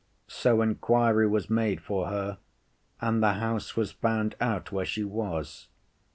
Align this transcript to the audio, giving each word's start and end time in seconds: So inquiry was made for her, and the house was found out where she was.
So 0.27 0.63
inquiry 0.63 1.27
was 1.27 1.47
made 1.47 1.79
for 1.79 2.07
her, 2.07 2.39
and 3.01 3.21
the 3.21 3.33
house 3.33 3.75
was 3.77 3.91
found 3.91 4.33
out 4.41 4.71
where 4.71 4.83
she 4.83 5.03
was. 5.03 5.67